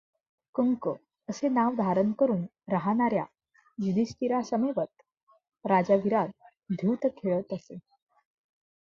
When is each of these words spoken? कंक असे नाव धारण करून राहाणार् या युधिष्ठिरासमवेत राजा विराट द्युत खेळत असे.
कंक 0.55 0.87
असे 1.29 1.47
नाव 1.49 1.73
धारण 1.75 2.11
करून 2.11 2.41
राहाणार् 2.71 3.13
या 3.13 3.25
युधिष्ठिरासमवेत 3.77 5.01
राजा 5.65 5.95
विराट 5.95 6.29
द्युत 6.69 7.05
खेळत 7.17 7.53
असे. 7.53 7.77